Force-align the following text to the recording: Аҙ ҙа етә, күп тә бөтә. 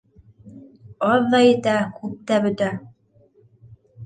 Аҙ 1.09 1.27
ҙа 1.33 1.41
етә, 1.43 1.75
күп 1.99 2.17
тә 2.33 2.41
бөтә. 2.47 2.71